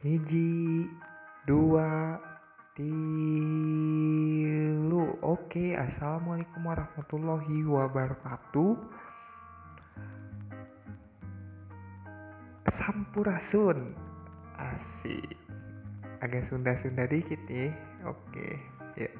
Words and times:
hiji 0.00 0.88
dua 1.44 2.16
tilu. 2.72 3.92
Oke 5.20 5.76
assalamualaikum 5.76 6.64
warahmatullahi 6.64 7.68
wabarakatuh. 7.68 8.80
Sampurasun. 12.72 13.92
Asik. 14.56 15.36
Agak 16.24 16.48
sunda-sunda 16.48 17.04
dikit 17.04 17.36
nih. 17.44 17.76
Oke 18.08 18.56
ya 18.96 19.12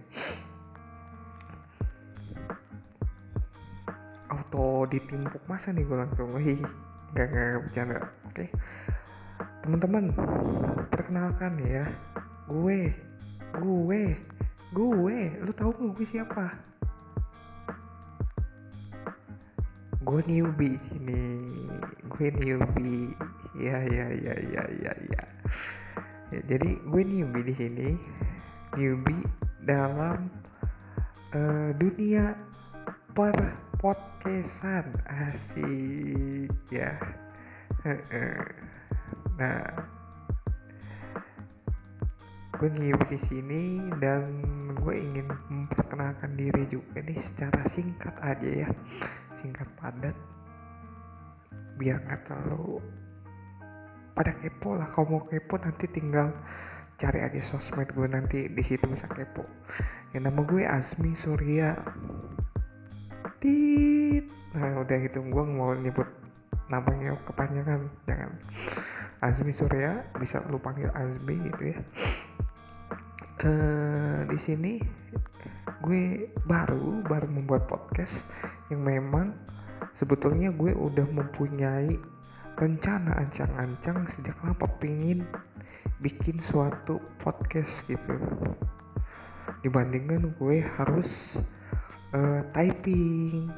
auto 4.32 4.88
ditimpuk 4.88 5.44
masa 5.44 5.76
nih 5.76 5.84
gue 5.84 5.96
langsung? 6.00 6.32
Wih 6.32 6.56
gak 7.12 7.28
gak 7.28 7.68
bercanda. 7.68 8.08
Oke 8.32 8.48
teman-teman 9.64 10.12
perkenalkan 10.88 11.60
ya. 11.64 11.84
Gue 12.48 12.92
gue 13.56 14.02
gue. 14.72 15.18
Lu 15.44 15.52
tahu 15.52 15.70
nggak 15.76 15.92
gue 15.96 16.06
siapa? 16.08 16.46
Gue 20.00 20.20
newbie 20.24 20.80
sini. 20.80 21.24
Gue 22.08 22.28
newbie. 22.32 23.12
Ya 23.60 23.82
ya 23.84 24.06
ya 24.14 24.34
ya 24.40 24.62
ya 24.70 24.94
ya, 25.10 25.24
ya 26.30 26.40
jadi 26.46 26.78
gue 26.78 27.02
newbie 27.02 27.44
di 27.44 27.54
sini. 27.54 27.88
Newbie 28.78 29.26
dalam 29.66 30.30
uh, 31.34 31.70
dunia 31.74 32.38
per 33.12 33.34
podcastan. 33.82 34.86
Asik 35.10 36.54
ya 36.70 36.94
nah 39.40 39.64
gue 42.60 42.68
ngibu 42.68 43.08
di 43.08 43.16
sini 43.16 43.62
dan 44.04 44.28
gue 44.76 44.92
ingin 44.92 45.32
memperkenalkan 45.48 46.36
diri 46.36 46.68
juga 46.68 47.00
nih 47.00 47.16
secara 47.16 47.64
singkat 47.64 48.12
aja 48.20 48.68
ya. 48.68 48.68
Singkat 49.40 49.64
padat. 49.80 50.12
Biar 51.80 52.04
nggak 52.04 52.28
terlalu 52.28 52.84
pada 54.12 54.36
kepo 54.36 54.76
lah. 54.76 54.92
Kalau 54.92 55.08
mau 55.08 55.22
kepo 55.24 55.56
nanti 55.56 55.88
tinggal 55.88 56.36
cari 57.00 57.24
aja 57.24 57.40
sosmed 57.40 57.88
gue 57.96 58.04
nanti 58.04 58.52
di 58.52 58.60
situ 58.60 58.84
bisa 58.84 59.08
kepo. 59.08 59.40
Yang 60.12 60.22
nama 60.28 60.40
gue 60.44 60.62
Azmi 60.68 61.16
Surya. 61.16 61.72
Tit. 63.40 64.28
Nah 64.52 64.84
udah 64.84 65.00
itu 65.00 65.16
gue 65.16 65.44
mau 65.48 65.72
nyebut 65.72 66.19
namanya 66.70 67.18
kepanjangan 67.26 67.90
jangan. 68.06 68.30
Azmi 69.20 69.52
Surya 69.52 70.00
bisa 70.16 70.40
lu 70.48 70.56
panggil 70.56 70.88
Azmi 70.96 71.36
gitu 71.50 71.76
ya. 71.76 71.78
Uh, 73.40 74.24
di 74.28 74.38
sini 74.40 74.80
gue 75.80 76.28
baru 76.44 77.04
baru 77.04 77.28
membuat 77.28 77.64
podcast 77.68 78.28
yang 78.68 78.84
memang 78.84 79.32
sebetulnya 79.96 80.52
gue 80.52 80.72
udah 80.72 81.08
mempunyai 81.08 81.96
rencana 82.56 83.16
ancang-ancang 83.16 84.04
sejak 84.04 84.36
lama 84.44 84.68
pingin 84.80 85.24
bikin 86.00 86.40
suatu 86.40 87.00
podcast 87.20 87.84
gitu. 87.88 88.16
Dibandingkan 89.64 90.36
gue 90.36 90.64
harus 90.64 91.40
uh, 92.12 92.44
typing 92.52 93.48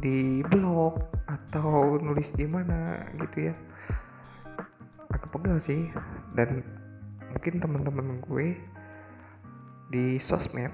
di 0.00 0.42
blog 0.46 0.98
atau 1.26 1.98
nulis 1.98 2.32
di 2.34 2.46
mana 2.46 3.02
gitu 3.20 3.50
ya. 3.50 3.54
Agak 5.10 5.30
pegel 5.30 5.58
sih. 5.60 5.90
Dan 6.34 6.64
mungkin 7.30 7.54
teman-teman 7.62 8.22
gue 8.22 8.58
di 9.90 10.18
sosmed 10.18 10.70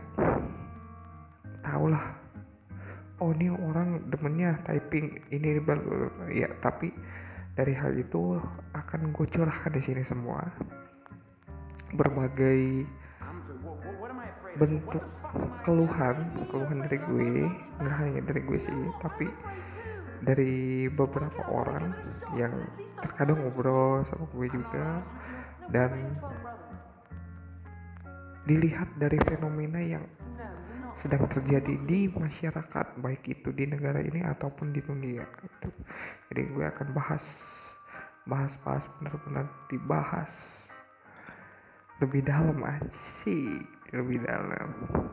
tau 1.61 1.93
lah 1.93 2.17
oh 3.21 3.37
ini 3.37 3.53
orang 3.53 4.09
demennya 4.09 4.57
typing 4.65 5.21
ini 5.29 5.61
ya 6.33 6.49
tapi 6.65 6.89
dari 7.53 7.77
hal 7.77 7.93
itu 8.01 8.41
akan 8.73 9.13
gue 9.13 9.27
curahkan 9.29 9.73
di 9.75 9.83
sini 9.83 10.01
semua. 10.07 10.41
Berbagai 11.93 12.87
bentuk 14.59 15.05
keluhan 15.63 16.17
keluhan 16.51 16.83
dari 16.83 16.99
gue 16.99 17.47
nggak 17.79 17.97
hanya 18.03 18.21
dari 18.27 18.41
gue 18.43 18.59
sih 18.59 18.83
tapi 18.99 19.31
dari 20.21 20.87
beberapa 20.93 21.49
orang 21.49 21.97
yang 22.37 22.53
terkadang 23.01 23.41
ngobrol 23.41 24.05
sama 24.05 24.29
gue 24.37 24.47
juga. 24.53 25.01
Dan 25.71 26.19
dilihat 28.45 28.91
dari 28.99 29.17
fenomena 29.23 29.79
yang 29.79 30.05
sedang 30.99 31.25
terjadi 31.31 31.79
di 31.87 32.11
masyarakat 32.11 32.99
baik 32.99 33.23
itu 33.31 33.55
di 33.55 33.65
negara 33.71 34.03
ini 34.03 34.27
ataupun 34.27 34.75
di 34.75 34.83
dunia 34.83 35.23
itu 35.23 35.71
jadi 36.29 36.43
gue 36.51 36.65
akan 36.67 36.89
bahas 36.93 37.25
bahas 38.27 38.59
bahas 38.67 38.85
benar-benar 38.99 39.47
dibahas 39.71 40.67
lebih 42.03 42.27
dalam 42.27 42.59
sih 42.91 43.63
lebih 43.91 44.23
dalam 44.23 44.69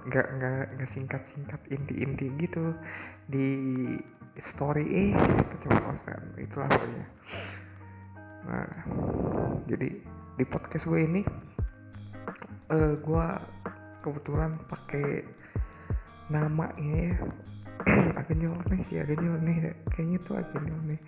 nggak 0.05 0.27
nggak 0.37 0.65
nggak 0.77 0.89
singkat 0.89 1.21
singkat 1.25 1.61
inti 1.73 2.05
inti 2.05 2.29
gitu. 2.37 2.73
Di 3.27 3.47
story 4.37 4.85
eh 4.85 5.11
keceplosan 5.57 6.37
itulah 6.37 6.69
pokoknya. 6.69 7.05
Nah 8.47 8.69
jadi 9.65 9.89
di 10.37 10.45
podcast 10.45 10.85
gue 10.85 11.01
ini 11.01 11.21
uh, 12.69 12.93
gue 13.01 13.27
kebetulan 14.05 14.61
pakai 14.69 15.25
namanya 16.29 16.95
ya. 17.11 17.15
Agak 18.19 18.35
nyeleneh 18.35 18.81
sih 18.83 18.97
agak 18.99 19.21
nyeleneh 19.21 19.71
kayaknya 19.93 20.17
tuh 20.25 20.35
agak 20.41 20.59
nyeleneh 20.59 20.99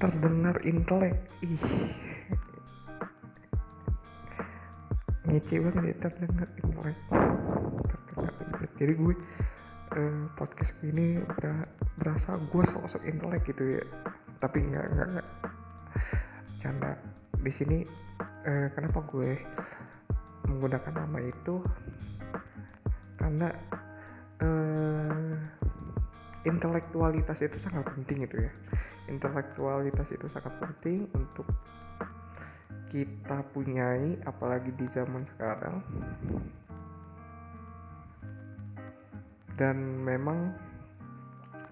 terdengar 0.00 0.56
intelek. 0.64 1.14
Ih 1.44 1.60
ngece 5.30 5.62
banget 5.62 5.94
ya 5.94 5.96
terdengar 6.10 6.48
intelek 6.58 6.98
terdengar 7.86 8.34
jadi 8.80 8.92
gue 8.96 9.14
uh, 9.92 10.24
podcast 10.38 10.72
gue 10.80 10.90
ini 10.94 11.18
udah 11.20 11.66
berasa 12.00 12.38
gue 12.38 12.64
sosok 12.64 13.02
intelek 13.04 13.44
gitu 13.50 13.80
ya. 13.80 13.84
Tapi 14.40 14.58
nggak 14.64 14.86
nggak 14.96 15.06
nggak. 15.16 15.28
Canda. 16.60 16.92
Di 17.40 17.52
sini 17.52 17.84
eh, 18.44 18.68
kenapa 18.76 19.00
gue 19.08 19.36
menggunakan 20.48 20.92
nama 20.92 21.18
itu? 21.24 21.60
Karena 23.20 23.48
eh, 24.40 25.36
intelektualitas 26.48 27.40
itu 27.44 27.56
sangat 27.60 27.88
penting 27.92 28.24
itu 28.24 28.36
ya. 28.44 28.52
Intelektualitas 29.08 30.08
itu 30.12 30.24
sangat 30.32 30.52
penting 30.56 31.08
untuk 31.16 31.48
kita 32.90 33.46
punyai 33.54 34.18
apalagi 34.26 34.74
di 34.74 34.86
zaman 34.90 35.22
sekarang. 35.34 35.80
Dan 39.54 40.02
memang 40.02 40.52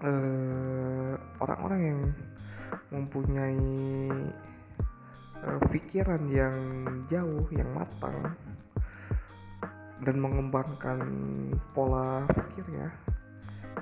eh, 0.01 1.13
orang-orang 1.43 1.81
yang 1.83 2.01
mempunyai 2.89 4.09
uh, 5.45 5.61
pikiran 5.69 6.21
yang 6.29 6.57
jauh 7.07 7.45
yang 7.53 7.69
matang 7.73 8.33
dan 9.99 10.15
mengembangkan 10.15 10.99
pola 11.75 12.23
pikirnya 12.25 12.89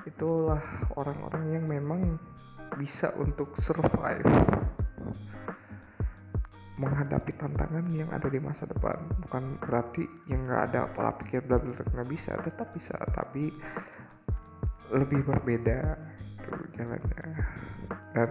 itulah 0.06 0.62
orang-orang 0.96 1.44
yang 1.52 1.64
memang 1.68 2.02
bisa 2.76 3.12
untuk 3.16 3.54
survive 3.58 4.26
menghadapi 6.78 7.34
tantangan 7.34 7.84
yang 7.90 8.08
ada 8.14 8.30
di 8.30 8.38
masa 8.38 8.64
depan. 8.70 8.96
Bukan 9.26 9.58
berarti 9.58 10.06
yang 10.30 10.46
nggak 10.46 10.62
ada 10.72 10.80
pola 10.94 11.12
pikir 11.18 11.42
bla 11.44 11.58
bla 11.58 11.74
nggak 11.74 12.08
bisa 12.08 12.38
tetap 12.38 12.70
bisa 12.72 12.94
tapi 13.12 13.50
lebih 14.94 15.26
berbeda 15.26 15.98
itu 16.38 16.52
jalannya. 16.78 17.26
Dan 18.14 18.30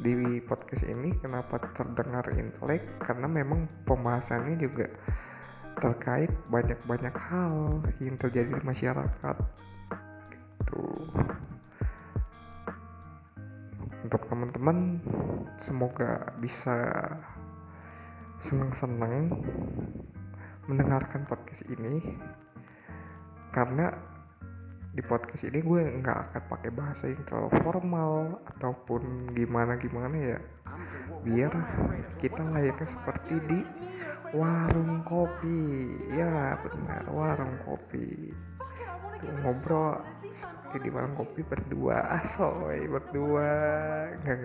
di 0.00 0.40
podcast 0.46 0.86
ini 0.86 1.12
kenapa 1.20 1.60
terdengar 1.76 2.24
intelek? 2.32 2.82
Karena 3.04 3.28
memang 3.28 3.68
pembahasannya 3.84 4.56
juga 4.56 4.88
terkait 5.74 6.30
banyak-banyak 6.48 7.14
hal 7.18 7.82
yang 7.98 8.14
terjadi 8.14 8.54
di 8.54 8.62
masyarakat 8.62 9.36
itu 10.64 10.84
untuk 14.04 14.22
teman-teman 14.28 15.00
semoga 15.60 16.32
bisa 16.38 16.76
senang-senang 18.44 19.32
mendengarkan 20.68 21.24
podcast 21.24 21.64
ini 21.64 21.96
karena 23.56 23.88
di 24.92 25.00
podcast 25.00 25.48
ini 25.48 25.64
gue 25.64 25.80
nggak 26.04 26.18
akan 26.28 26.42
pakai 26.52 26.70
bahasa 26.76 27.08
yang 27.08 27.24
terlalu 27.24 27.50
formal 27.64 28.44
ataupun 28.52 29.32
gimana 29.32 29.80
gimana 29.80 30.36
ya. 30.36 30.38
Biar 31.24 31.56
kita 32.20 32.44
layaknya 32.44 32.84
seperti 32.84 33.34
di 33.48 33.60
warung 34.36 35.00
kopi. 35.08 35.88
Ya 36.12 36.60
benar 36.60 37.08
warung 37.08 37.56
kopi. 37.64 38.28
Ngobrol 39.40 40.04
seperti 40.28 40.84
di 40.84 40.90
warung 40.92 41.16
kopi 41.16 41.40
berdua. 41.48 42.20
Asoy 42.20 42.86
berdua. 42.92 43.50
Nggak 44.20 44.36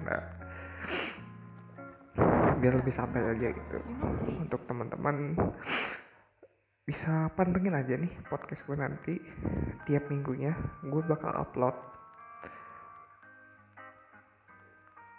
nggak 0.00 0.43
biar 2.64 2.80
lebih 2.80 2.96
santai 2.96 3.20
aja 3.28 3.52
gitu. 3.52 3.76
Untuk 4.40 4.64
teman-teman 4.64 5.36
bisa 6.88 7.28
pantengin 7.36 7.76
aja 7.76 7.96
nih 8.00 8.08
podcast 8.28 8.64
gue 8.64 8.76
nanti 8.76 9.16
tiap 9.84 10.08
minggunya 10.08 10.52
gue 10.84 11.02
bakal 11.04 11.32
upload 11.32 11.72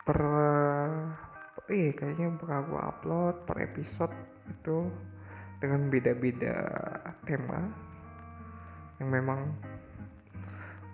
per 0.06 0.22
iya 1.70 1.90
kayaknya 1.98 2.38
bakal 2.38 2.70
gue 2.70 2.82
upload 2.86 3.36
per 3.50 3.58
episode 3.66 4.14
itu 4.46 4.94
dengan 5.58 5.90
beda-beda 5.90 6.54
tema 7.26 7.66
yang 9.02 9.10
memang 9.10 9.50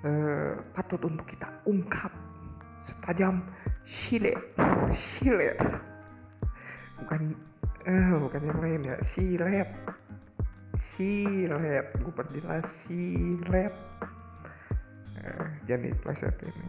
uh, 0.08 0.56
patut 0.72 1.04
untuk 1.04 1.28
kita 1.28 1.52
ungkap 1.68 2.16
setajam 2.80 3.44
silet 3.84 4.40
silet 4.96 5.91
bukan 7.02 7.22
eh 7.90 8.10
bukan 8.16 8.42
yang 8.46 8.60
lain 8.62 8.82
ya. 8.94 8.96
Silet 9.02 9.70
silet 10.82 11.86
gue 11.94 12.14
perjelas 12.14 12.66
silet 12.66 13.74
eh, 15.22 15.48
jangan 15.70 15.94
dipleset 15.94 16.36
ini 16.42 16.68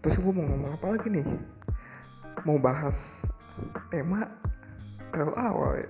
terus 0.00 0.16
gue 0.16 0.32
mau 0.32 0.46
ngomong 0.48 0.72
apa 0.80 0.86
lagi 0.96 1.08
nih? 1.12 1.26
Mau 2.48 2.56
bahas 2.56 3.28
tema 3.92 4.24
terlalu 5.12 5.34
awal 5.36 5.70
ya, 5.76 5.88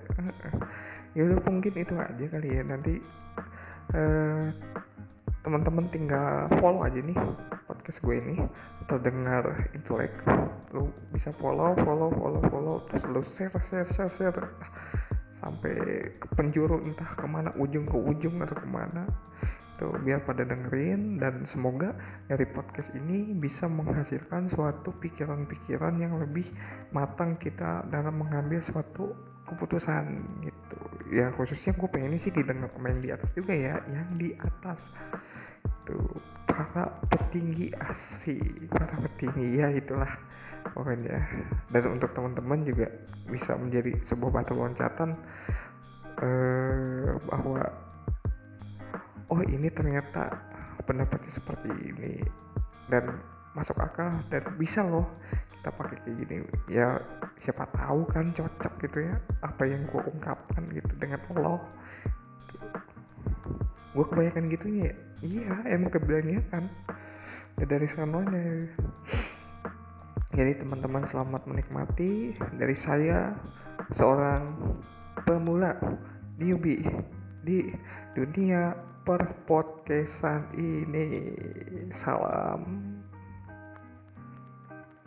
ya 1.14 1.20
udah 1.30 1.38
mungkin 1.46 1.72
itu 1.78 1.94
aja 1.94 2.24
kali 2.26 2.48
ya. 2.58 2.62
Nanti 2.66 2.98
eh, 3.94 4.50
teman-teman 5.46 5.86
tinggal 5.94 6.50
follow 6.58 6.82
aja 6.82 6.98
nih 6.98 7.14
podcast 7.80 8.04
gue 8.04 8.16
ini 8.20 8.36
atau 8.84 9.00
dengar 9.00 9.72
intelek 9.72 10.12
lu 10.76 10.92
bisa 11.16 11.32
follow 11.32 11.72
follow 11.80 12.12
follow 12.12 12.42
follow 12.52 12.76
terus 12.92 13.08
lu 13.08 13.24
share 13.24 13.56
share 13.64 13.88
share 13.88 14.12
share. 14.12 14.52
Sampai 15.40 15.80
ke 16.20 16.28
penjuru 16.36 16.84
entah 16.84 17.08
ke 17.08 17.24
mana 17.24 17.48
ujung 17.56 17.88
ke 17.88 17.96
ujung 17.96 18.36
atau 18.44 18.60
ke 18.60 18.68
mana. 18.68 19.08
Tuh 19.80 19.96
biar 20.04 20.20
pada 20.28 20.44
dengerin 20.44 21.16
dan 21.16 21.48
semoga 21.48 21.96
dari 22.28 22.44
podcast 22.44 22.92
ini 22.92 23.32
bisa 23.32 23.64
menghasilkan 23.64 24.52
suatu 24.52 24.92
pikiran-pikiran 25.00 25.96
yang 25.96 26.20
lebih 26.20 26.44
matang 26.92 27.40
kita 27.40 27.88
dalam 27.88 28.20
mengambil 28.20 28.60
suatu 28.60 29.16
keputusan 29.48 30.20
gitu. 30.44 30.80
Ya 31.16 31.32
khususnya 31.32 31.72
gue 31.72 31.88
pengen 31.88 32.20
sih 32.20 32.28
didengar 32.28 32.68
yang 32.76 33.00
di 33.00 33.08
atas 33.08 33.32
juga 33.32 33.56
ya 33.56 33.80
yang 33.88 34.20
di 34.20 34.36
atas. 34.36 34.84
Itu 35.88 35.96
para 36.50 36.98
petinggi 37.06 37.70
asli 37.78 38.42
para 38.66 38.98
petinggi 38.98 39.62
ya 39.62 39.70
itulah 39.70 40.10
pokoknya. 40.74 41.18
Dan 41.70 41.82
untuk 41.96 42.10
teman-teman 42.12 42.66
juga 42.66 42.90
bisa 43.30 43.54
menjadi 43.56 43.94
sebuah 44.02 44.30
batu 44.42 44.52
loncatan 44.58 45.14
eh, 46.20 47.14
bahwa 47.30 47.62
oh 49.30 49.40
ini 49.46 49.70
ternyata 49.70 50.34
pendapatnya 50.84 51.30
seperti 51.30 51.70
ini 51.70 52.18
dan 52.90 53.22
masuk 53.54 53.78
akal 53.78 54.18
dan 54.30 54.42
bisa 54.58 54.82
loh 54.82 55.06
kita 55.54 55.70
pakai 55.70 55.96
kayak 56.02 56.16
gini. 56.26 56.36
Ya 56.68 56.98
siapa 57.38 57.68
tahu 57.72 58.04
kan 58.10 58.34
cocok 58.34 58.72
gitu 58.84 58.98
ya 59.06 59.14
apa 59.40 59.62
yang 59.64 59.86
gue 59.88 60.02
ungkapkan 60.02 60.66
gitu 60.74 60.92
dengan 60.98 61.20
Allah. 61.36 61.60
Gue 63.90 64.06
kebanyakan 64.06 64.46
gitunya 64.50 64.94
ya 64.94 65.09
iya 65.20 65.60
emang 65.68 65.92
kebanyakan 65.92 66.64
ya 67.60 67.64
dari 67.68 67.88
sanonya. 67.88 68.68
Jadi 70.30 70.62
teman-teman 70.62 71.04
selamat 71.04 71.44
menikmati 71.44 72.32
dari 72.56 72.72
saya 72.72 73.34
seorang 73.92 74.54
pemula 75.26 75.76
newbie 76.38 76.86
di 77.44 77.74
dunia 78.16 78.72
perpodcastan 79.04 80.46
ini. 80.56 81.34
Salam. 81.90 82.62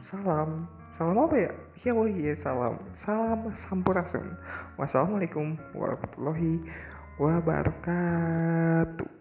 Salam. 0.04 0.68
Salam 0.94 1.18
apa 1.18 1.36
ya? 1.40 1.52
Ya 1.82 1.92
oh 1.96 2.06
iya 2.06 2.38
salam. 2.38 2.78
Salam 2.94 3.50
sampurasun. 3.56 4.38
Wassalamualaikum 4.78 5.58
warahmatullahi 5.74 6.62
wabarakatuh 7.18 9.13